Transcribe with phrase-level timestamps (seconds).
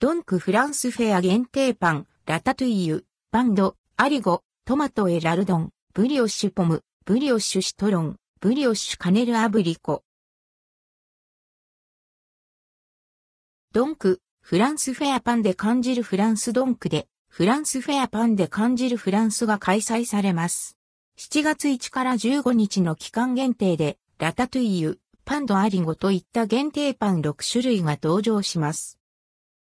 [0.00, 10.04] ドンクフランスフェア限定パン、ラタトゥイユ、パン・ド・アリゴ、トマトエラルドン、ブリオッシュポム、ブリオッシュシトロン、ブリオッシュカネルアブリコ。
[13.72, 20.78] ドンク、フランスフェアパンで感じるフランスドンクで、フランスフェアパンで感じるフランスが開催されます。
[21.18, 28.97] 7月1から15日の期間限定で、ラタトゥイユ、パン・ド・アリゴといった限定パン6種類が登場します。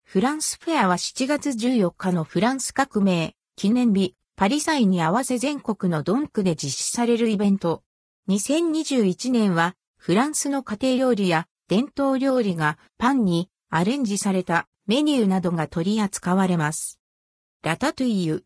[0.10, 7.84] フランスフェアは7月14日のフランス革命、記念日、パリ祭に合わせ全国のドンクで実施されるイベント。
[8.30, 17.02] 2021年は、フランスの家庭料理や伝統料理がパンにアレンジされたメニューなどが取り扱われます。
[17.62, 18.46] ラタトゥイユ。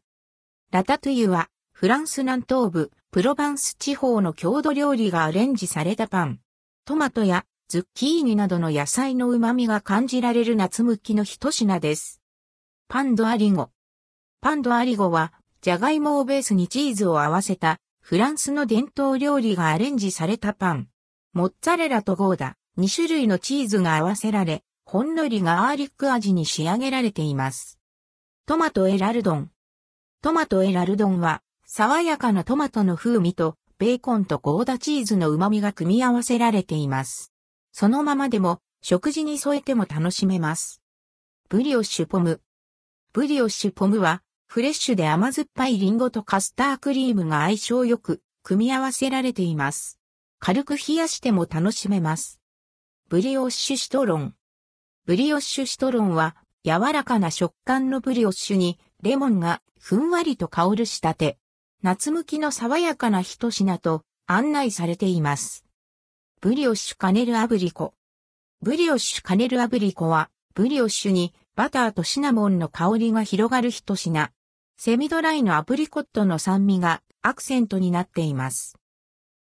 [0.72, 6.40] ラタトゥイユは、フランス南東部、プロバンス地方の郷土料理がアレンジされたパン。
[6.86, 12.22] トマトやズッキーニなどの野菜の旨味が感じられる夏向きの一品です。
[12.90, 13.70] パンドアリゴ。
[14.42, 20.90] パンドアリゴは、ジャガイモをベースにチーズを合わせたフランスの伝統料理がアレンジされたパン。
[21.32, 27.80] モッツァレラとゴーダ、2種類のチーズが合わせられ、ほんのりガーリック味に仕上げられています。
[28.48, 29.50] トマトエラルドン。
[30.22, 37.31] トマトエラルドンは、爽やかなトマトの風味と、ベーコンとゴーダチーズの旨味が組み合わせられています。
[37.72, 40.82] そのままでも食事に添えても楽しめます。
[41.50, 42.42] ブリオッシュポム。
[43.14, 50.00] ブリオッシュポムはフレッシュで甘酸っぱいリンゴとカスタードクリームが相性よく組み合わせられています。
[50.40, 52.42] 軽く冷やしても楽しめます。
[53.08, 54.36] ブリオッシュシトロン。
[55.06, 56.36] ブリオッシュシトロンは
[56.66, 61.38] 柔らかな食感のブリオッシュにレモンがふんわりと香る仕立て。
[61.84, 65.66] 夏向きの爽やかな一品と案内されています。
[66.44, 67.94] ブリオッシュカネルアブリコ。
[68.64, 74.32] ブリオッシュカネルアブリコは、ブリオッシュにバターとシナモンの香りが広がる一品。
[74.76, 78.76] セミドライのアプリコットの酸味がアクセントになっています。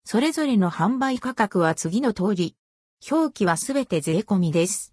[0.04, 2.56] それぞれの販売価格は次の通り。
[3.08, 4.92] 表記はすべて税込みです。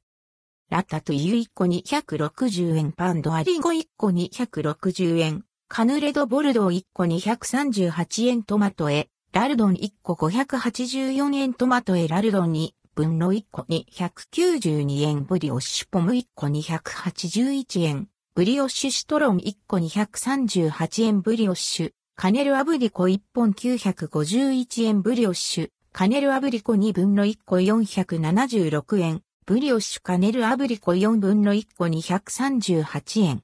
[0.70, 5.44] ラタトゥユ1個260円パンドアリゴ1個260円。
[5.68, 33.44] カヌレドボルドー1個238円トマトへラルドン1個584円トマトエラルドン2分の1個に192円ブリオッシュポム1個281円ブリオッシュシトロン1個238円ブリオッシュカネルアブリコ1本951円ブリオッシュカネルアブリコ2分の1個476円ブリオッシュカネルアブリコ4分の1個238円。